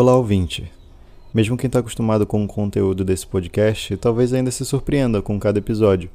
Olá, 0.00 0.14
ouvinte. 0.14 0.70
Mesmo 1.34 1.56
quem 1.56 1.66
está 1.66 1.80
acostumado 1.80 2.24
com 2.24 2.44
o 2.44 2.46
conteúdo 2.46 3.04
desse 3.04 3.26
podcast, 3.26 3.96
talvez 3.96 4.32
ainda 4.32 4.48
se 4.48 4.64
surpreenda 4.64 5.20
com 5.20 5.40
cada 5.40 5.58
episódio. 5.58 6.08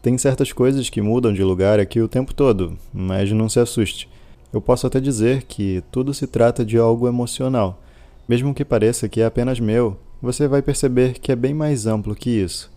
Tem 0.00 0.16
certas 0.16 0.50
coisas 0.50 0.88
que 0.88 1.02
mudam 1.02 1.30
de 1.30 1.44
lugar 1.44 1.78
aqui 1.78 2.00
o 2.00 2.08
tempo 2.08 2.32
todo, 2.32 2.74
mas 2.90 3.30
não 3.30 3.50
se 3.50 3.60
assuste. 3.60 4.08
Eu 4.50 4.62
posso 4.62 4.86
até 4.86 4.98
dizer 4.98 5.42
que 5.42 5.84
tudo 5.92 6.14
se 6.14 6.26
trata 6.26 6.64
de 6.64 6.78
algo 6.78 7.06
emocional. 7.06 7.82
Mesmo 8.26 8.54
que 8.54 8.64
pareça 8.64 9.10
que 9.10 9.20
é 9.20 9.26
apenas 9.26 9.60
meu, 9.60 9.98
você 10.22 10.48
vai 10.48 10.62
perceber 10.62 11.18
que 11.18 11.30
é 11.30 11.36
bem 11.36 11.52
mais 11.52 11.86
amplo 11.86 12.14
que 12.14 12.30
isso. 12.30 12.72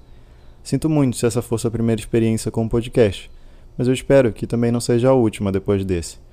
Sinto 0.62 0.90
muito 0.90 1.16
se 1.16 1.26
essa 1.26 1.42
for 1.42 1.58
sua 1.58 1.72
primeira 1.72 2.02
experiência 2.02 2.52
com 2.52 2.66
o 2.66 2.70
podcast, 2.70 3.32
mas 3.78 3.88
eu 3.88 3.94
espero 3.94 4.34
que 4.34 4.46
também 4.46 4.70
não 4.70 4.82
seja 4.82 5.08
a 5.08 5.14
última 5.14 5.50
depois 5.50 5.86
desse. 5.86 6.25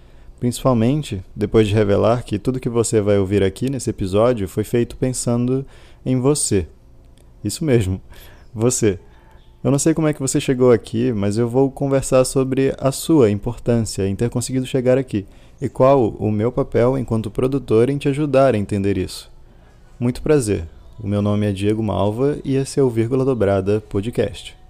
Principalmente 0.43 1.23
depois 1.37 1.69
de 1.69 1.75
revelar 1.75 2.25
que 2.25 2.37
tudo 2.37 2.59
que 2.59 2.69
você 2.69 3.01
vai 3.01 3.17
ouvir 3.17 3.45
aqui 3.45 3.71
nesse 3.71 3.91
episódio 3.91 4.49
foi 4.49 4.65
feito 4.65 4.97
pensando 4.97 5.65
em 6.05 6.19
você. 6.19 6.67
Isso 7.45 7.65
mesmo, 7.65 8.01
você. 8.53 8.99
Eu 9.63 9.71
não 9.71 9.79
sei 9.79 9.95
como 9.95 10.09
é 10.09 10.13
que 10.13 10.19
você 10.19 10.41
chegou 10.41 10.73
aqui, 10.73 11.13
mas 11.13 11.39
eu 11.39 11.49
vou 11.49 11.71
conversar 11.71 12.25
sobre 12.25 12.75
a 12.81 12.91
sua 12.91 13.31
importância 13.31 14.05
em 14.09 14.17
ter 14.17 14.31
conseguido 14.31 14.67
chegar 14.67 14.99
aqui 14.99 15.25
e 15.61 15.69
qual 15.69 16.09
o 16.09 16.29
meu 16.33 16.51
papel 16.51 16.99
enquanto 16.99 17.31
produtor 17.31 17.89
em 17.89 17.97
te 17.97 18.09
ajudar 18.09 18.57
a 18.57 18.59
entender 18.59 18.99
isso. 18.99 19.31
Muito 19.97 20.23
prazer. 20.23 20.67
O 20.99 21.07
meu 21.07 21.23
nome 21.23 21.47
é 21.47 21.53
Diego 21.53 21.85
Malva 21.85 22.37
e 22.45 22.57
esse 22.57 22.81
é 22.81 22.83
o 22.83 22.91
Vírgula 22.91 23.25
Dobrada 23.25 23.81
Podcast. 23.81 24.61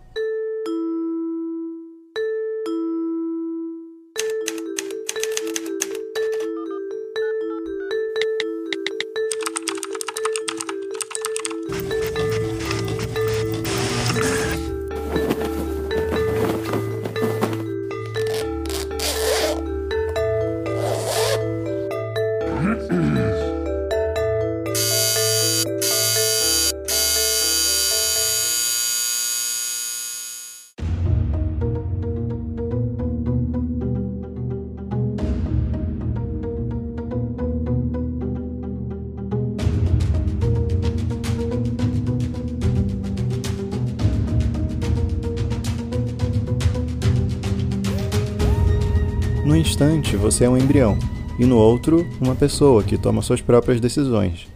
Instante, 49.62 50.16
você 50.16 50.44
é 50.44 50.50
um 50.50 50.56
embrião, 50.56 50.98
e 51.38 51.46
no 51.46 51.56
outro, 51.56 52.04
uma 52.20 52.34
pessoa 52.34 52.82
que 52.82 52.98
toma 52.98 53.22
suas 53.22 53.40
próprias 53.40 53.80
decisões. 53.80 54.48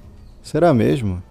Será 0.42 0.74
mesmo? 0.74 1.22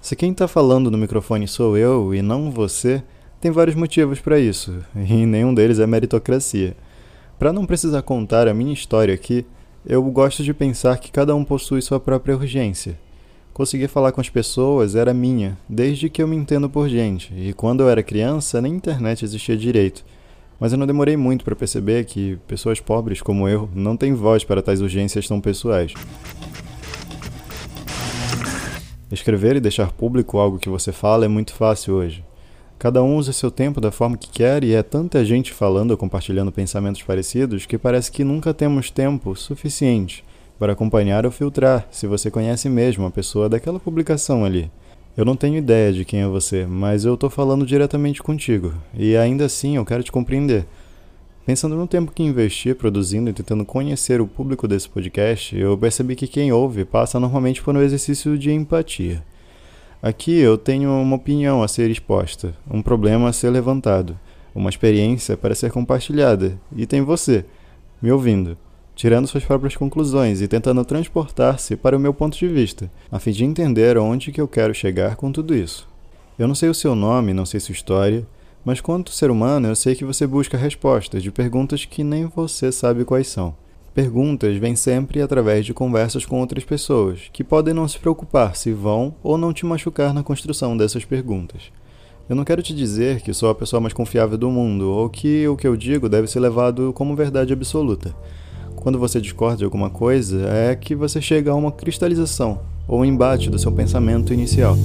Se 0.00 0.14
quem 0.14 0.30
está 0.30 0.46
falando 0.46 0.88
no 0.88 0.96
microfone 0.96 1.48
sou 1.48 1.76
eu 1.76 2.14
e 2.14 2.22
não 2.22 2.48
você, 2.48 3.02
tem 3.40 3.50
vários 3.50 3.74
motivos 3.74 4.20
para 4.20 4.38
isso, 4.38 4.72
e 4.94 5.26
nenhum 5.26 5.52
deles 5.52 5.80
é 5.80 5.86
meritocracia. 5.86 6.76
Para 7.36 7.52
não 7.52 7.66
precisar 7.66 8.02
contar 8.02 8.46
a 8.46 8.54
minha 8.54 8.72
história 8.72 9.12
aqui, 9.12 9.44
eu 9.84 10.00
gosto 10.04 10.44
de 10.44 10.54
pensar 10.54 10.96
que 10.98 11.10
cada 11.10 11.34
um 11.34 11.44
possui 11.44 11.82
sua 11.82 11.98
própria 11.98 12.36
urgência. 12.36 12.96
Conseguir 13.52 13.88
falar 13.88 14.12
com 14.12 14.20
as 14.20 14.30
pessoas 14.30 14.94
era 14.94 15.12
minha, 15.12 15.58
desde 15.68 16.08
que 16.08 16.22
eu 16.22 16.28
me 16.28 16.36
entendo 16.36 16.70
por 16.70 16.88
gente, 16.88 17.34
e 17.36 17.52
quando 17.52 17.82
eu 17.82 17.90
era 17.90 18.02
criança 18.02 18.60
nem 18.60 18.74
internet 18.74 19.24
existia 19.24 19.56
direito. 19.56 20.04
Mas 20.58 20.72
eu 20.72 20.78
não 20.78 20.86
demorei 20.86 21.16
muito 21.16 21.44
para 21.44 21.54
perceber 21.54 22.04
que 22.04 22.38
pessoas 22.46 22.80
pobres 22.80 23.20
como 23.20 23.48
eu 23.48 23.68
não 23.74 23.96
têm 23.96 24.14
voz 24.14 24.44
para 24.44 24.62
tais 24.62 24.80
urgências 24.80 25.28
tão 25.28 25.40
pessoais. 25.40 25.92
Escrever 29.10 29.56
e 29.56 29.60
deixar 29.60 29.92
público 29.92 30.38
algo 30.38 30.58
que 30.58 30.68
você 30.68 30.90
fala 30.90 31.24
é 31.24 31.28
muito 31.28 31.52
fácil 31.52 31.94
hoje. 31.94 32.24
Cada 32.78 33.02
um 33.02 33.16
usa 33.16 33.32
seu 33.32 33.50
tempo 33.50 33.80
da 33.80 33.90
forma 33.90 34.16
que 34.16 34.28
quer 34.28 34.62
e 34.62 34.74
é 34.74 34.82
tanta 34.82 35.24
gente 35.24 35.52
falando 35.52 35.92
ou 35.92 35.96
compartilhando 35.96 36.52
pensamentos 36.52 37.02
parecidos 37.02 37.64
que 37.64 37.78
parece 37.78 38.12
que 38.12 38.24
nunca 38.24 38.52
temos 38.52 38.90
tempo 38.90 39.34
suficiente 39.34 40.24
para 40.58 40.72
acompanhar 40.72 41.24
ou 41.24 41.32
filtrar 41.32 41.86
se 41.90 42.06
você 42.06 42.30
conhece 42.30 42.68
mesmo 42.68 43.06
a 43.06 43.10
pessoa 43.10 43.48
daquela 43.48 43.80
publicação 43.80 44.44
ali. 44.44 44.70
Eu 45.16 45.24
não 45.24 45.34
tenho 45.34 45.56
ideia 45.56 45.94
de 45.94 46.04
quem 46.04 46.20
é 46.20 46.26
você, 46.26 46.66
mas 46.66 47.06
eu 47.06 47.14
estou 47.14 47.30
falando 47.30 47.64
diretamente 47.64 48.22
contigo, 48.22 48.74
e 48.92 49.16
ainda 49.16 49.46
assim 49.46 49.76
eu 49.76 49.84
quero 49.84 50.02
te 50.02 50.12
compreender. 50.12 50.66
Pensando 51.46 51.74
no 51.74 51.86
tempo 51.86 52.12
que 52.12 52.22
investi 52.22 52.74
produzindo 52.74 53.30
e 53.30 53.32
tentando 53.32 53.64
conhecer 53.64 54.20
o 54.20 54.26
público 54.26 54.68
desse 54.68 54.86
podcast, 54.86 55.56
eu 55.56 55.78
percebi 55.78 56.14
que 56.14 56.26
quem 56.26 56.52
ouve 56.52 56.84
passa 56.84 57.18
normalmente 57.18 57.62
por 57.62 57.74
um 57.74 57.80
exercício 57.80 58.36
de 58.36 58.52
empatia. 58.52 59.24
Aqui 60.02 60.38
eu 60.38 60.58
tenho 60.58 60.90
uma 60.90 61.16
opinião 61.16 61.62
a 61.62 61.68
ser 61.68 61.90
exposta, 61.90 62.54
um 62.70 62.82
problema 62.82 63.30
a 63.30 63.32
ser 63.32 63.48
levantado, 63.48 64.18
uma 64.54 64.68
experiência 64.68 65.34
para 65.34 65.54
ser 65.54 65.72
compartilhada, 65.72 66.60
e 66.76 66.84
tem 66.84 67.00
você, 67.00 67.46
me 68.02 68.12
ouvindo 68.12 68.58
tirando 68.96 69.28
suas 69.28 69.44
próprias 69.44 69.76
conclusões 69.76 70.40
e 70.40 70.48
tentando 70.48 70.82
transportar-se 70.82 71.76
para 71.76 71.94
o 71.94 72.00
meu 72.00 72.14
ponto 72.14 72.36
de 72.36 72.48
vista, 72.48 72.90
a 73.12 73.18
fim 73.18 73.30
de 73.30 73.44
entender 73.44 73.98
onde 73.98 74.32
que 74.32 74.40
eu 74.40 74.48
quero 74.48 74.74
chegar 74.74 75.16
com 75.16 75.30
tudo 75.30 75.54
isso. 75.54 75.86
Eu 76.38 76.48
não 76.48 76.54
sei 76.54 76.70
o 76.70 76.74
seu 76.74 76.94
nome, 76.94 77.34
não 77.34 77.44
sei 77.44 77.60
sua 77.60 77.74
história, 77.74 78.26
mas 78.64 78.80
quanto 78.80 79.12
ser 79.12 79.30
humano, 79.30 79.68
eu 79.68 79.76
sei 79.76 79.94
que 79.94 80.04
você 80.04 80.26
busca 80.26 80.56
respostas 80.56 81.22
de 81.22 81.30
perguntas 81.30 81.84
que 81.84 82.02
nem 82.02 82.24
você 82.24 82.72
sabe 82.72 83.04
quais 83.04 83.28
são. 83.28 83.54
Perguntas 83.94 84.56
vêm 84.56 84.74
sempre 84.74 85.20
através 85.20 85.66
de 85.66 85.74
conversas 85.74 86.24
com 86.24 86.40
outras 86.40 86.64
pessoas, 86.64 87.28
que 87.32 87.44
podem 87.44 87.74
não 87.74 87.86
se 87.86 87.98
preocupar 87.98 88.56
se 88.56 88.72
vão 88.72 89.14
ou 89.22 89.36
não 89.36 89.52
te 89.52 89.66
machucar 89.66 90.14
na 90.14 90.22
construção 90.22 90.74
dessas 90.74 91.04
perguntas. 91.04 91.70
Eu 92.28 92.34
não 92.34 92.44
quero 92.44 92.62
te 92.62 92.74
dizer 92.74 93.20
que 93.20 93.32
sou 93.34 93.50
a 93.50 93.54
pessoa 93.54 93.80
mais 93.80 93.92
confiável 93.92 94.38
do 94.38 94.50
mundo 94.50 94.90
ou 94.90 95.08
que 95.08 95.46
o 95.46 95.56
que 95.56 95.66
eu 95.66 95.76
digo 95.76 96.08
deve 96.08 96.26
ser 96.26 96.40
levado 96.40 96.92
como 96.94 97.14
verdade 97.14 97.52
absoluta 97.52 98.14
quando 98.86 99.00
você 99.00 99.20
discorda 99.20 99.56
de 99.56 99.64
alguma 99.64 99.90
coisa, 99.90 100.48
é 100.48 100.76
que 100.76 100.94
você 100.94 101.20
chega 101.20 101.50
a 101.50 101.56
uma 101.56 101.72
cristalização 101.72 102.60
ou 102.86 103.00
um 103.00 103.04
embate 103.04 103.50
do 103.50 103.58
seu 103.58 103.72
pensamento 103.72 104.32
inicial. 104.32 104.76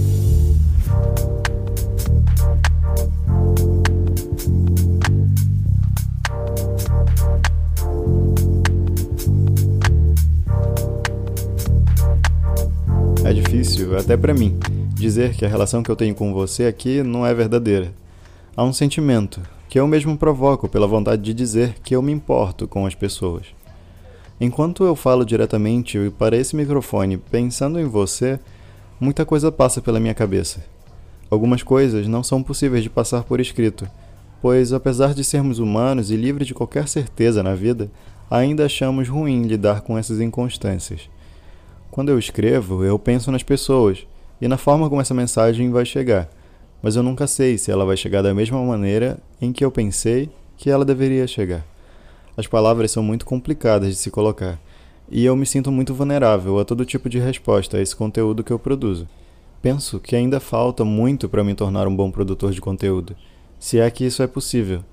É 13.24 13.32
difícil, 13.32 13.96
até 13.96 14.18
para 14.18 14.34
mim, 14.34 14.58
dizer 14.96 15.36
que 15.36 15.46
a 15.46 15.48
relação 15.48 15.84
que 15.84 15.92
eu 15.92 15.96
tenho 15.96 16.16
com 16.16 16.34
você 16.34 16.66
aqui 16.66 17.04
não 17.04 17.24
é 17.24 17.36
verdadeira. 17.36 17.94
Há 18.58 18.64
um 18.64 18.74
sentimento 18.74 19.40
que 19.70 19.80
eu 19.80 19.86
mesmo 19.86 20.18
provoco 20.18 20.68
pela 20.68 20.88
vontade 20.88 21.22
de 21.22 21.36
dizer 21.36 21.76
que 21.84 21.96
eu 21.96 22.02
me 22.02 22.12
importo 22.12 22.68
com 22.68 22.88
as 22.88 22.96
pessoas. 22.96 23.61
Enquanto 24.44 24.84
eu 24.84 24.96
falo 24.96 25.24
diretamente 25.24 26.12
para 26.18 26.36
esse 26.36 26.56
microfone 26.56 27.16
pensando 27.16 27.80
em 27.80 27.86
você, 27.86 28.40
muita 29.00 29.24
coisa 29.24 29.52
passa 29.52 29.84
pela 29.84 30.00
minha 30.00 30.16
cabeça. 30.16 30.66
Algumas 31.30 31.62
coisas 31.62 32.08
não 32.08 32.24
são 32.24 32.42
possíveis 32.42 32.82
de 32.82 32.90
passar 32.90 33.24
por 33.24 33.40
escrito, 33.40 33.88
pois 34.42 34.74
apesar 34.74 35.14
de 35.14 35.24
sermos 35.24 35.60
humanos 35.60 36.10
e 36.10 36.16
livres 36.16 36.48
de 36.48 36.56
qualquer 36.56 36.88
certeza 36.88 37.44
na 37.44 37.54
vida, 37.54 37.92
ainda 38.32 38.66
achamos 38.66 39.08
ruim 39.08 39.44
lidar 39.44 39.82
com 39.82 39.96
essas 39.96 40.20
inconstâncias. 40.20 41.08
Quando 41.92 42.10
eu 42.10 42.18
escrevo, 42.18 42.84
eu 42.84 42.98
penso 42.98 43.32
nas 43.32 43.44
pessoas 43.44 44.08
e 44.42 44.48
na 44.48 44.58
forma 44.58 44.90
como 44.90 45.02
essa 45.02 45.14
mensagem 45.14 45.70
vai 45.70 45.86
chegar, 45.86 46.28
mas 46.82 46.96
eu 46.96 47.04
nunca 47.04 47.28
sei 47.28 47.60
se 47.60 47.70
ela 47.70 47.86
vai 47.86 47.96
chegar 47.96 48.24
da 48.24 48.34
mesma 48.34 48.60
maneira 48.66 49.20
em 49.40 49.54
que 49.54 49.64
eu 49.64 49.70
pensei 49.70 50.32
que 50.58 50.68
ela 50.68 50.84
deveria 50.84 51.28
chegar. 51.28 51.64
As 52.36 52.48
palavras 52.48 52.92
são 52.92 53.04
muito 53.04 53.26
complicadas 53.26 53.90
de 53.90 53.96
se 53.96 54.10
colocar, 54.10 54.60
e 55.10 55.26
eu 55.26 55.36
me 55.36 55.46
sinto 55.46 55.72
muito 55.72 55.94
vulnerável 55.94 56.58
a 56.58 56.66
todo 56.66 56.86
tipo 56.86 57.10
de 57.10 57.20
resposta 57.20 57.78
a 57.78 57.82
esse 57.82 57.96
conteúdo 57.96 58.44
que 58.44 58.52
eu 58.52 58.58
produzo. 58.58 59.08
Penso 59.62 60.00
que 60.00 60.16
ainda 60.16 60.40
falta 60.40 60.86
muito 60.86 61.28
para 61.28 61.44
me 61.44 61.54
tornar 61.54 61.88
um 61.88 61.96
bom 61.96 62.10
produtor 62.10 62.52
de 62.52 62.62
conteúdo, 62.62 63.16
se 63.60 63.80
é 63.80 63.92
que 63.92 64.06
isso 64.06 64.24
é 64.24 64.28
possível. 64.28 64.84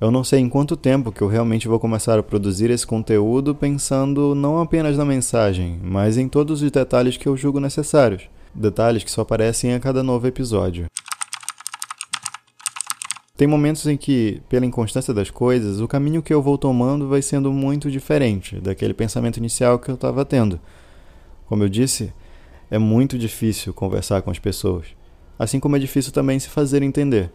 Eu 0.00 0.10
não 0.10 0.24
sei 0.24 0.40
em 0.40 0.48
quanto 0.48 0.76
tempo 0.76 1.12
que 1.12 1.22
eu 1.22 1.28
realmente 1.28 1.68
vou 1.68 1.78
começar 1.78 2.18
a 2.18 2.22
produzir 2.22 2.68
esse 2.68 2.86
conteúdo 2.86 3.54
pensando 3.54 4.34
não 4.34 4.60
apenas 4.60 4.98
na 4.98 5.04
mensagem, 5.04 5.78
mas 5.82 6.18
em 6.18 6.28
todos 6.28 6.60
os 6.60 6.70
detalhes 6.70 7.16
que 7.16 7.28
eu 7.28 7.36
julgo 7.36 7.60
necessários, 7.60 8.28
detalhes 8.52 9.04
que 9.04 9.10
só 9.10 9.22
aparecem 9.22 9.72
a 9.72 9.80
cada 9.80 10.02
novo 10.02 10.26
episódio. 10.26 10.86
Tem 13.36 13.48
momentos 13.48 13.84
em 13.88 13.96
que, 13.96 14.40
pela 14.48 14.64
inconstância 14.64 15.12
das 15.12 15.28
coisas, 15.28 15.80
o 15.80 15.88
caminho 15.88 16.22
que 16.22 16.32
eu 16.32 16.40
vou 16.40 16.56
tomando 16.56 17.08
vai 17.08 17.20
sendo 17.20 17.52
muito 17.52 17.90
diferente 17.90 18.60
daquele 18.60 18.94
pensamento 18.94 19.38
inicial 19.38 19.76
que 19.76 19.90
eu 19.90 19.96
estava 19.96 20.24
tendo. 20.24 20.60
Como 21.46 21.64
eu 21.64 21.68
disse, 21.68 22.12
é 22.70 22.78
muito 22.78 23.18
difícil 23.18 23.74
conversar 23.74 24.22
com 24.22 24.30
as 24.30 24.38
pessoas, 24.38 24.86
assim 25.36 25.58
como 25.58 25.74
é 25.74 25.80
difícil 25.80 26.12
também 26.12 26.38
se 26.38 26.48
fazer 26.48 26.80
entender. 26.80 27.28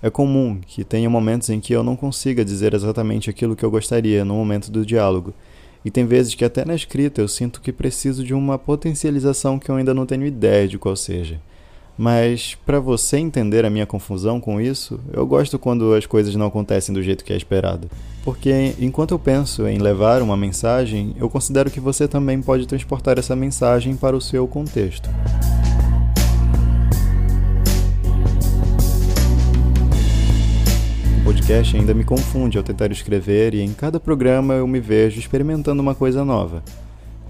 É 0.00 0.08
comum 0.08 0.60
que 0.64 0.84
tenha 0.84 1.10
momentos 1.10 1.50
em 1.50 1.58
que 1.58 1.72
eu 1.72 1.82
não 1.82 1.96
consiga 1.96 2.44
dizer 2.44 2.72
exatamente 2.72 3.28
aquilo 3.28 3.56
que 3.56 3.64
eu 3.64 3.72
gostaria 3.72 4.24
no 4.24 4.34
momento 4.34 4.70
do 4.70 4.86
diálogo, 4.86 5.34
e 5.84 5.90
tem 5.90 6.06
vezes 6.06 6.36
que 6.36 6.44
até 6.44 6.64
na 6.64 6.76
escrita 6.76 7.20
eu 7.20 7.26
sinto 7.26 7.60
que 7.60 7.72
preciso 7.72 8.22
de 8.22 8.34
uma 8.34 8.56
potencialização 8.56 9.58
que 9.58 9.68
eu 9.68 9.74
ainda 9.74 9.92
não 9.92 10.06
tenho 10.06 10.24
ideia 10.24 10.68
de 10.68 10.78
qual 10.78 10.94
seja. 10.94 11.40
Mas 11.96 12.56
para 12.66 12.80
você 12.80 13.18
entender 13.18 13.64
a 13.64 13.70
minha 13.70 13.86
confusão 13.86 14.40
com 14.40 14.60
isso, 14.60 14.98
eu 15.12 15.26
gosto 15.26 15.58
quando 15.58 15.94
as 15.94 16.06
coisas 16.06 16.34
não 16.34 16.46
acontecem 16.46 16.94
do 16.94 17.02
jeito 17.02 17.24
que 17.24 17.32
é 17.32 17.36
esperado. 17.36 17.88
Porque 18.24 18.74
enquanto 18.80 19.12
eu 19.12 19.18
penso 19.18 19.66
em 19.68 19.78
levar 19.78 20.22
uma 20.22 20.36
mensagem, 20.36 21.14
eu 21.18 21.30
considero 21.30 21.70
que 21.70 21.80
você 21.80 22.08
também 22.08 22.40
pode 22.42 22.66
transportar 22.66 23.18
essa 23.18 23.36
mensagem 23.36 23.96
para 23.96 24.16
o 24.16 24.20
seu 24.20 24.46
contexto. 24.48 25.08
podcast 31.24 31.76
ainda 31.76 31.92
me 31.92 32.04
confunde 32.04 32.56
ao 32.56 32.64
tentar 32.64 32.92
escrever 32.92 33.54
e 33.54 33.60
em 33.60 33.72
cada 33.72 33.98
programa 33.98 34.54
eu 34.54 34.66
me 34.66 34.78
vejo 34.78 35.18
experimentando 35.18 35.82
uma 35.82 35.94
coisa 35.94 36.24
nova. 36.24 36.62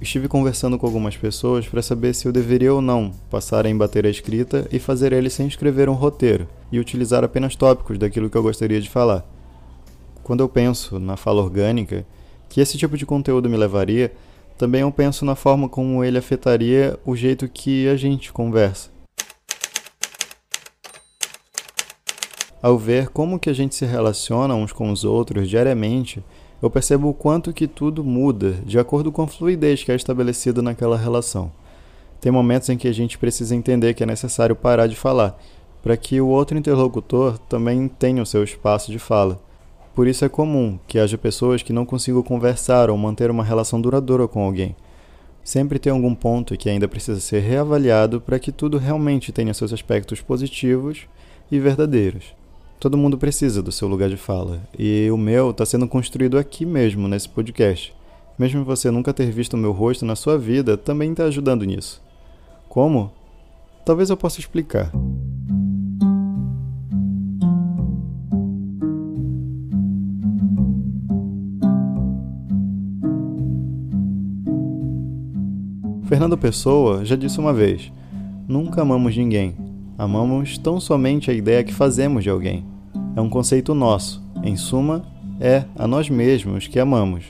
Estive 0.05 0.29
conversando 0.29 0.79
com 0.79 0.85
algumas 0.85 1.17
pessoas 1.17 1.67
para 1.67 1.81
saber 1.81 2.15
se 2.15 2.29
eu 2.29 2.33
deveria 2.33 2.75
ou 2.75 2.83
não 2.83 3.11
passar 3.31 3.65
a 3.65 3.71
embater 3.71 4.05
a 4.05 4.11
escrita 4.11 4.69
e 4.71 4.79
fazer 4.79 5.15
ele 5.15 5.31
sem 5.31 5.47
escrever 5.47 5.89
um 5.89 5.95
roteiro 5.95 6.47
e 6.71 6.79
utilizar 6.79 7.25
apenas 7.25 7.56
tópicos 7.56 7.97
daquilo 7.97 8.29
que 8.29 8.37
eu 8.37 8.43
gostaria 8.43 8.79
de 8.83 8.91
falar. 8.91 9.25
Quando 10.23 10.41
eu 10.41 10.49
penso 10.49 10.99
na 10.99 11.17
fala 11.17 11.41
orgânica, 11.41 12.05
que 12.51 12.61
esse 12.61 12.77
tipo 12.77 12.99
de 12.99 13.06
conteúdo 13.06 13.49
me 13.49 13.56
levaria, 13.56 14.12
também 14.59 14.83
eu 14.83 14.93
penso 14.93 15.25
na 15.25 15.35
forma 15.35 15.71
como 15.71 16.05
ele 16.05 16.19
afetaria 16.19 16.99
o 17.03 17.17
jeito 17.17 17.49
que 17.49 17.89
a 17.89 17.97
gente 17.97 18.31
conversa. 18.31 18.91
Ao 22.61 22.77
ver 22.77 23.09
como 23.09 23.39
que 23.39 23.49
a 23.49 23.55
gente 23.55 23.75
se 23.75 23.87
relaciona 23.87 24.55
uns 24.55 24.71
com 24.71 24.93
os 24.93 25.03
outros 25.03 25.49
diariamente, 25.49 26.23
eu 26.65 26.71
percebo 26.71 27.11
o 27.11 27.13
quanto 27.13 27.53
que 27.53 27.69
tudo 27.69 28.03
muda 28.03 28.53
de 28.65 28.79
acordo 28.79 29.13
com 29.13 29.21
a 29.21 29.27
fluidez 29.27 29.85
que 29.85 29.93
é 29.93 29.95
estabelecida 29.95 30.63
naquela 30.63 30.97
relação. 30.97 31.53
Tem 32.23 32.33
momentos 32.33 32.71
em 32.71 32.79
que 32.79 32.89
a 32.89 32.93
gente 32.93 33.19
precisa 33.19 33.55
entender 33.55 33.93
que 33.93 34.03
é 34.03 34.07
necessário 34.07 34.57
parar 34.57 34.87
de 34.87 34.97
falar, 34.97 35.39
para 35.83 35.95
que 35.95 36.23
o 36.23 36.29
outro 36.29 36.57
interlocutor 36.57 37.37
também 37.37 37.87
tenha 37.87 38.23
o 38.23 38.25
seu 38.25 38.43
espaço 38.43 38.91
de 38.91 38.99
fala. 38.99 39.39
Por 39.95 40.09
isso 40.09 40.25
é 40.25 40.29
comum 40.31 40.79
que 40.89 40.99
haja 40.99 41.19
pessoas 41.19 41.63
que 41.63 41.71
não 41.71 41.85
consigam 41.85 42.23
conversar 42.23 42.89
ou 42.89 42.97
manter 42.97 43.31
uma 43.31 43.45
relação 43.45 43.79
duradoura 43.79 44.27
com 44.27 44.43
alguém. 44.43 44.75
Sempre 45.45 45.79
tem 45.79 45.93
algum 45.93 46.15
ponto 46.15 46.57
que 46.57 46.71
ainda 46.71 46.89
precisa 46.89 47.21
ser 47.21 47.41
reavaliado 47.41 48.23
para 48.23 48.39
que 48.39 48.51
tudo 48.51 48.79
realmente 48.79 49.33
tenha 49.33 49.53
seus 49.53 49.71
aspectos 49.71 50.23
positivos 50.23 51.07
e 51.53 51.61
verdadeiros. 51.61 52.35
Todo 52.85 52.99
mundo 52.99 53.17
precisa 53.17 53.63
do 53.63 53.73
seu 53.73 53.89
lugar 53.89 54.11
de 54.11 54.17
fala, 54.19 54.61
e 54.79 55.11
o 55.11 55.17
meu 55.17 55.53
está 55.53 55.65
sendo 55.65 55.89
construído 55.89 56.37
aqui 56.37 56.67
mesmo, 56.67 57.09
nesse 57.09 57.27
podcast. 57.27 57.95
Mesmo 58.39 58.63
você 58.63 58.91
nunca 58.91 59.15
ter 59.15 59.31
visto 59.31 59.55
o 59.55 59.57
meu 59.57 59.73
rosto 59.73 60.05
na 60.05 60.15
sua 60.15 60.37
vida, 60.37 60.77
também 60.77 61.13
está 61.13 61.25
ajudando 61.25 61.65
nisso. 61.65 62.03
Como? 62.69 63.11
Talvez 63.87 64.11
eu 64.11 64.19
possa 64.19 64.39
explicar. 64.39 64.93
Fernando 76.07 76.37
Pessoa 76.37 77.03
já 77.03 77.17
disse 77.17 77.41
uma 77.41 77.55
vez: 77.55 77.91
Nunca 78.47 78.83
amamos 78.83 79.17
ninguém. 79.17 79.57
Amamos 79.97 80.59
tão 80.59 80.79
somente 80.79 81.31
a 81.31 81.35
ideia 81.35 81.65
que 81.65 81.73
fazemos 81.73 82.23
de 82.23 82.29
alguém 82.29 82.74
é 83.17 83.21
um 83.21 83.29
conceito 83.29 83.75
nosso. 83.75 84.23
Em 84.43 84.57
suma, 84.57 85.05
é 85.41 85.65
a 85.77 85.87
nós 85.87 86.09
mesmos 86.11 86.67
que 86.67 86.79
amamos. 86.79 87.25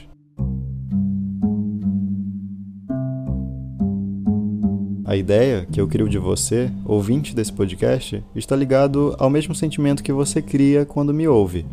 A 5.05 5.15
ideia 5.15 5.67
que 5.71 5.79
eu 5.79 5.87
crio 5.87 6.09
de 6.09 6.17
você, 6.17 6.71
ouvinte 6.83 7.35
desse 7.35 7.53
podcast, 7.53 8.23
está 8.35 8.55
ligado 8.55 9.15
ao 9.19 9.29
mesmo 9.29 9.53
sentimento 9.53 10.03
que 10.03 10.11
você 10.11 10.41
cria 10.41 10.83
quando 10.83 11.13
me 11.13 11.27
ouve. 11.27 11.65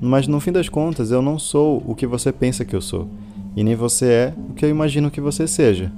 Mas 0.00 0.26
no 0.26 0.40
fim 0.40 0.50
das 0.50 0.68
contas, 0.68 1.10
eu 1.10 1.20
não 1.20 1.38
sou 1.38 1.82
o 1.86 1.94
que 1.94 2.06
você 2.06 2.32
pensa 2.32 2.64
que 2.64 2.74
eu 2.74 2.80
sou, 2.80 3.08
e 3.54 3.62
nem 3.62 3.74
você 3.74 4.06
é 4.06 4.34
o 4.50 4.54
que 4.54 4.64
eu 4.64 4.70
imagino 4.70 5.10
que 5.10 5.20
você 5.20 5.46
seja. 5.46 5.92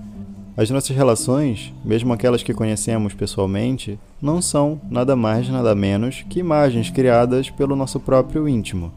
As 0.58 0.70
nossas 0.70 0.96
relações, 0.96 1.70
mesmo 1.84 2.14
aquelas 2.14 2.42
que 2.42 2.54
conhecemos 2.54 3.12
pessoalmente, 3.12 3.98
não 4.22 4.40
são 4.40 4.80
nada 4.90 5.14
mais 5.14 5.46
nada 5.50 5.74
menos 5.74 6.24
que 6.30 6.40
imagens 6.40 6.88
criadas 6.88 7.50
pelo 7.50 7.76
nosso 7.76 8.00
próprio 8.00 8.48
íntimo. 8.48 8.90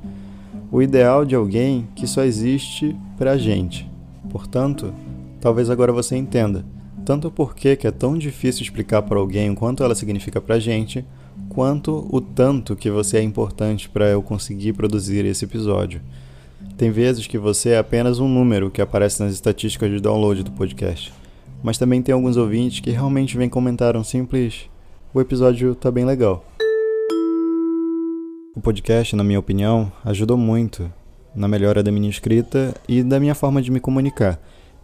O 0.72 0.82
ideal 0.82 1.26
de 1.26 1.36
alguém 1.36 1.86
que 1.98 2.08
só 2.08 2.24
existe 2.24 2.96
para 3.18 3.32
a 3.32 3.38
gente. 3.38 3.90
Portanto, 4.30 4.94
talvez 5.42 5.70
agora 5.70 5.92
você 5.92 6.16
entenda 6.16 6.64
tanto 7.04 7.28
o 7.28 7.32
porquê 7.32 7.76
que 7.76 7.88
é 7.88 7.92
tão 7.92 8.18
difícil 8.18 8.64
explicar 8.64 9.02
para 9.02 9.20
alguém 9.20 9.50
o 9.50 9.56
quanto 9.56 9.84
ela 9.84 9.96
significa 9.96 10.40
para 10.40 10.60
gente, 10.60 11.04
quanto 11.50 12.08
o 12.10 12.22
tanto 12.22 12.74
que 12.74 12.90
você 12.90 13.18
é 13.18 13.22
importante 13.22 13.90
para 13.90 14.08
eu 14.08 14.22
conseguir 14.22 14.72
produzir 14.72 15.26
esse 15.26 15.44
episódio. 15.44 16.00
Tem 16.78 16.90
vezes 16.90 17.28
que 17.28 17.38
você 17.38 17.72
é 17.72 17.78
apenas 17.80 18.20
um 18.20 18.30
número 18.30 18.72
que 18.72 18.82
aparece 18.82 19.22
nas 19.22 19.34
estatísticas 19.34 19.92
de 19.92 20.00
download 20.00 20.42
do 20.42 20.52
podcast 20.52 21.12
mas 21.64 21.78
também 21.78 22.02
tem 22.02 22.14
alguns 22.14 22.38
ouvintes 22.38 22.80
que 22.80 22.92
realmente 22.92 23.38
vêm 23.38 23.50
comentar 23.50 23.96
um 23.96 24.04
simples: 24.04 24.70
o 25.14 25.20
episódio 25.20 25.76
tá 25.76 25.92
bem 25.92 26.06
legal. 26.06 26.46
O 28.56 28.62
podcast, 28.62 29.16
na 29.16 29.24
minha 29.24 29.40
opinião, 29.40 29.92
ajudou 30.04 30.38
muito 30.38 30.92
na 31.36 31.48
melhora 31.48 31.84
da 31.84 31.92
minha 31.92 32.10
escrita 32.10 32.74
e 32.88 33.04
da 33.04 33.20
minha 33.20 33.36
forma 33.36 33.62
de 33.62 33.72
me 33.72 33.80
comunicar, 33.80 34.40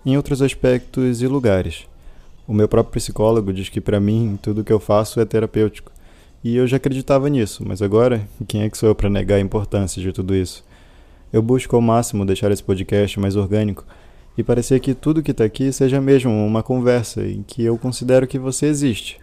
em 0.05 0.15
outros 0.15 0.41
aspectos 0.41 1.21
e 1.21 1.27
lugares. 1.27 1.87
O 2.47 2.53
meu 2.53 2.67
próprio 2.67 2.93
psicólogo 2.93 3.51
diz 3.51 3.69
que 3.69 3.81
para 3.81 3.99
mim 3.99 4.37
tudo 4.41 4.63
que 4.63 4.71
eu 4.71 4.79
faço 4.79 5.19
é 5.19 5.25
terapêutico. 5.25 5.91
E 6.43 6.55
eu 6.55 6.67
já 6.67 6.77
acreditava 6.77 7.27
nisso, 7.27 7.63
mas 7.65 7.81
agora, 7.81 8.27
quem 8.47 8.61
é 8.61 8.69
que 8.69 8.77
sou 8.77 8.89
eu 8.89 8.95
para 8.95 9.09
negar 9.09 9.37
a 9.37 9.39
importância 9.39 9.99
de 9.99 10.13
tudo 10.13 10.35
isso? 10.35 10.63
Eu 11.33 11.41
busco 11.41 11.75
ao 11.75 11.81
máximo 11.81 12.23
deixar 12.23 12.51
esse 12.51 12.63
podcast 12.63 13.19
mais 13.19 13.35
orgânico 13.35 13.83
e 14.37 14.43
parecer 14.43 14.79
que 14.79 14.93
tudo 14.93 15.23
que 15.23 15.31
está 15.31 15.45
aqui 15.45 15.71
seja 15.71 16.01
mesmo 16.01 16.31
uma 16.31 16.61
conversa 16.61 17.25
em 17.25 17.41
que 17.43 17.63
eu 17.63 17.77
considero 17.77 18.27
que 18.27 18.37
você 18.37 18.65
existe 18.65 19.19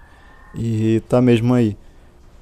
e 0.54 0.96
está 0.96 1.20
mesmo 1.20 1.52
aí. 1.54 1.76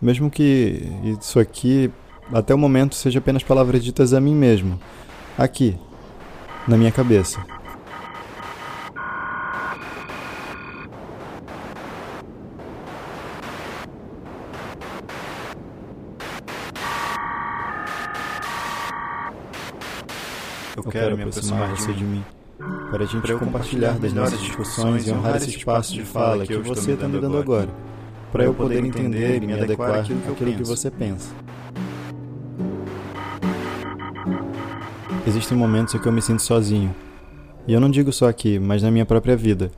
Mesmo 0.00 0.30
que 0.30 0.82
isso 1.20 1.38
aqui, 1.38 1.90
até 2.32 2.54
o 2.54 2.58
momento, 2.58 2.94
seja 2.94 3.18
apenas 3.18 3.42
palavras 3.42 3.82
ditas 3.82 4.14
a 4.14 4.20
mim 4.20 4.34
mesmo, 4.34 4.80
aqui, 5.36 5.76
na 6.66 6.76
minha 6.76 6.92
cabeça. 6.92 7.44
Eu 20.76 20.84
quero 20.84 21.16
me 21.16 21.24
aproximar 21.24 21.68
você 21.76 21.92
de 21.92 22.04
mim 22.04 22.24
para 22.90 23.04
a 23.04 23.06
gente 23.06 23.22
pra 23.22 23.38
compartilhar 23.38 23.98
das 23.98 24.12
nossas 24.12 24.40
discussões 24.40 25.06
e 25.06 25.12
honrar 25.12 25.36
esse 25.36 25.50
espaço 25.50 25.92
de 25.92 26.02
fala 26.02 26.46
que 26.46 26.56
você 26.56 26.92
está 26.92 27.08
me 27.08 27.18
dando 27.18 27.38
agora, 27.38 27.68
para 28.32 28.44
eu 28.44 28.54
poder 28.54 28.84
entender 28.84 29.42
e 29.42 29.46
me 29.46 29.52
adequar 29.52 30.00
àquilo 30.00 30.20
que 30.56 30.64
você 30.64 30.90
pensa. 30.90 31.34
Existem 35.26 35.56
momentos 35.56 35.94
em 35.94 35.98
que 35.98 36.06
eu 36.06 36.12
me 36.12 36.22
sinto 36.22 36.42
sozinho. 36.42 36.94
E 37.68 37.72
eu 37.72 37.80
não 37.80 37.90
digo 37.90 38.12
só 38.12 38.28
aqui, 38.28 38.58
mas 38.58 38.82
na 38.82 38.90
minha 38.90 39.06
própria 39.06 39.36
vida. 39.36 39.70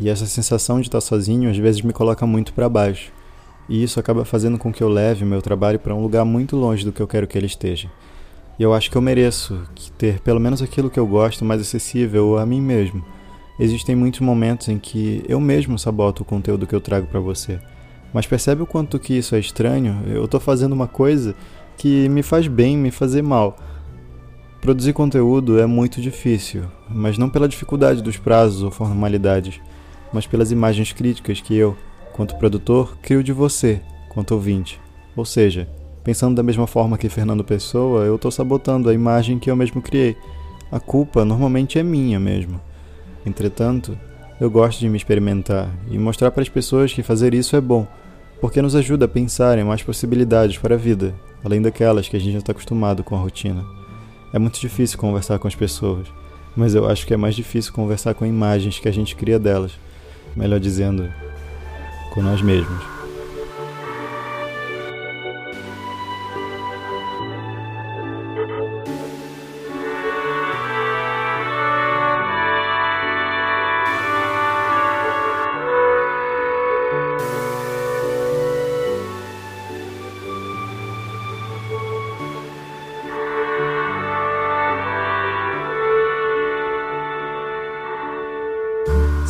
E 0.00 0.08
essa 0.08 0.26
sensação 0.26 0.80
de 0.80 0.88
estar 0.88 1.00
sozinho 1.00 1.50
às 1.50 1.56
vezes 1.56 1.82
me 1.82 1.92
coloca 1.92 2.26
muito 2.26 2.52
para 2.52 2.68
baixo. 2.68 3.12
E 3.68 3.82
isso 3.82 4.00
acaba 4.00 4.24
fazendo 4.24 4.58
com 4.58 4.72
que 4.72 4.82
eu 4.82 4.88
leve 4.88 5.22
o 5.22 5.26
meu 5.26 5.40
trabalho 5.40 5.78
para 5.78 5.94
um 5.94 6.02
lugar 6.02 6.24
muito 6.24 6.56
longe 6.56 6.84
do 6.84 6.90
que 6.90 7.00
eu 7.00 7.06
quero 7.06 7.26
que 7.26 7.38
ele 7.38 7.46
esteja. 7.46 7.88
E 8.60 8.62
eu 8.62 8.74
acho 8.74 8.90
que 8.90 8.96
eu 8.98 9.00
mereço 9.00 9.62
ter 9.96 10.20
pelo 10.20 10.38
menos 10.38 10.60
aquilo 10.60 10.90
que 10.90 11.00
eu 11.00 11.06
gosto 11.06 11.46
mais 11.46 11.62
acessível 11.62 12.36
a 12.36 12.44
mim 12.44 12.60
mesmo. 12.60 13.02
Existem 13.58 13.96
muitos 13.96 14.20
momentos 14.20 14.68
em 14.68 14.78
que 14.78 15.24
eu 15.26 15.40
mesmo 15.40 15.78
saboto 15.78 16.22
o 16.22 16.26
conteúdo 16.26 16.66
que 16.66 16.74
eu 16.74 16.80
trago 16.80 17.06
para 17.06 17.20
você. 17.20 17.58
Mas 18.12 18.26
percebe 18.26 18.60
o 18.60 18.66
quanto 18.66 18.98
que 18.98 19.14
isso 19.14 19.34
é 19.34 19.38
estranho? 19.38 20.02
Eu 20.06 20.26
estou 20.26 20.38
fazendo 20.38 20.74
uma 20.74 20.86
coisa 20.86 21.34
que 21.78 22.06
me 22.10 22.22
faz 22.22 22.48
bem, 22.48 22.76
me 22.76 22.90
fazer 22.90 23.22
mal. 23.22 23.56
Produzir 24.60 24.92
conteúdo 24.92 25.58
é 25.58 25.64
muito 25.64 25.98
difícil, 25.98 26.64
mas 26.86 27.16
não 27.16 27.30
pela 27.30 27.48
dificuldade 27.48 28.02
dos 28.02 28.18
prazos 28.18 28.62
ou 28.62 28.70
formalidades, 28.70 29.58
mas 30.12 30.26
pelas 30.26 30.52
imagens 30.52 30.92
críticas 30.92 31.40
que 31.40 31.56
eu, 31.56 31.74
quanto 32.12 32.36
produtor, 32.36 32.98
crio 33.00 33.24
de 33.24 33.32
você, 33.32 33.80
quanto 34.10 34.34
ouvinte. 34.34 34.78
Ou 35.16 35.24
seja, 35.24 35.66
Pensando 36.02 36.34
da 36.36 36.42
mesma 36.42 36.66
forma 36.66 36.96
que 36.96 37.08
Fernando 37.08 37.44
Pessoa, 37.44 38.04
eu 38.04 38.16
estou 38.16 38.30
sabotando 38.30 38.88
a 38.88 38.94
imagem 38.94 39.38
que 39.38 39.50
eu 39.50 39.56
mesmo 39.56 39.82
criei. 39.82 40.16
A 40.72 40.80
culpa 40.80 41.24
normalmente 41.24 41.78
é 41.78 41.82
minha 41.82 42.18
mesmo. 42.18 42.60
Entretanto, 43.26 43.98
Eu 44.40 44.50
gosto 44.50 44.80
de 44.80 44.88
me 44.88 44.96
experimentar 44.96 45.68
e 45.90 45.98
mostrar 45.98 46.30
para 46.30 46.40
as 46.40 46.48
pessoas 46.48 46.94
que 46.94 47.02
fazer 47.02 47.34
isso 47.34 47.54
é 47.56 47.60
bom, 47.60 47.86
porque 48.40 48.62
nos 48.62 48.74
ajuda 48.74 49.04
a 49.04 49.08
pensar 49.08 49.58
em 49.58 49.64
mais 49.64 49.82
possibilidades 49.82 50.56
para 50.56 50.76
a 50.76 50.78
vida, 50.78 51.14
além 51.44 51.60
daquelas 51.60 52.08
que 52.08 52.16
a 52.16 52.18
gente 52.18 52.32
já 52.32 52.38
está 52.38 52.52
acostumado 52.52 53.04
com 53.04 53.14
a 53.14 53.18
rotina. 53.18 53.62
É 54.32 54.38
muito 54.38 54.58
difícil 54.58 54.98
conversar 54.98 55.38
com 55.38 55.46
as 55.46 55.54
pessoas, 55.54 56.08
mas 56.56 56.74
eu 56.74 56.88
acho 56.88 57.06
que 57.06 57.12
é 57.12 57.18
mais 57.18 57.34
difícil 57.36 57.70
conversar 57.74 58.14
com 58.14 58.24
imagens 58.24 58.78
que 58.78 58.88
a 58.88 58.92
gente 58.92 59.14
cria 59.14 59.38
delas. 59.38 59.72
Melhor 60.34 60.58
dizendo, 60.58 61.12
com 62.14 62.22
nós 62.22 62.40
mesmos. 62.40 62.99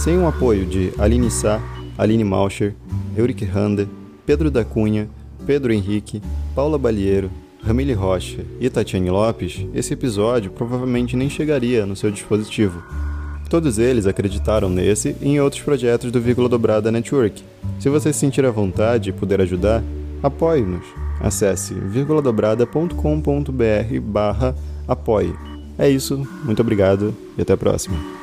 Sem 0.01 0.17
o 0.17 0.27
apoio 0.27 0.65
de 0.65 0.95
Aline 0.97 1.31
Sá, 1.31 1.61
Aline 1.99 2.25
Malcher, 2.25 2.75
Euric 3.15 3.45
Randa, 3.45 3.87
Pedro 4.25 4.51
da 4.51 4.65
Cunha, 4.65 5.07
Pedro 5.47 5.75
Henrique, 5.75 6.23
Paula 6.55 6.79
Balieiro, 6.79 7.31
Ramile 7.63 7.93
Rocha 7.93 8.43
e 8.59 8.71
Tatiane 8.71 9.11
Lopes, 9.11 9.67
esse 9.75 9.93
episódio 9.93 10.53
provavelmente 10.53 11.19
nem 11.19 11.29
chegaria 11.29 11.85
no 11.85 11.95
seu 11.95 12.11
dispositivo. 12.11 12.83
Todos 13.51 13.79
eles 13.79 14.07
acreditaram 14.07 14.71
nesse 14.71 15.15
e 15.21 15.29
em 15.29 15.39
outros 15.39 15.61
projetos 15.61 16.11
do 16.11 16.19
Vírgula 16.19 16.49
Dobrada 16.49 16.91
Network. 16.91 17.45
Se 17.79 17.91
você 17.91 18.11
se 18.11 18.21
sentir 18.21 18.47
à 18.47 18.51
vontade 18.51 19.11
e 19.11 19.13
puder 19.13 19.43
ajudar, 19.43 19.85
apoie-nos. 20.23 20.87
Acesse 21.21 21.75
vírguladobrada.com.br 21.75 24.01
barra 24.03 24.55
apoie. 24.89 25.35
É 25.79 25.91
isso, 25.91 26.27
muito 26.43 26.63
obrigado 26.63 27.15
e 27.37 27.43
até 27.43 27.53
a 27.53 27.59
próxima. 27.59 28.20